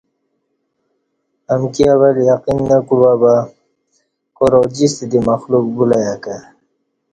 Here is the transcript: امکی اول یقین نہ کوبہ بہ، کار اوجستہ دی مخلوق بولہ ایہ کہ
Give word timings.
امکی 1.53 1.83
اول 1.93 2.15
یقین 2.29 2.59
نہ 2.69 2.77
کوبہ 2.87 3.13
بہ، 3.21 3.35
کار 4.37 4.53
اوجستہ 4.59 5.05
دی 5.11 5.19
مخلوق 5.29 5.65
بولہ 5.75 5.97
ایہ 6.01 6.15
کہ 6.23 6.37